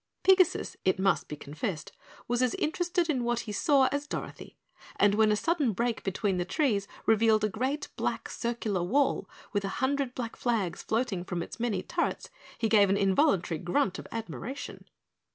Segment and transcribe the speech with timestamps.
[0.23, 1.91] Pigasus, it must be confessed,
[2.27, 4.57] was as interested in what he saw as Dorothy,
[4.95, 9.63] and when a sudden break between the trees revealed a great black circular wall with
[9.63, 14.07] a hundred black flags floating from its many turrets, he gave an involuntary grunt of
[14.11, 14.85] admiration.